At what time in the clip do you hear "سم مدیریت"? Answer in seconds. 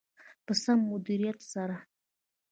0.61-1.39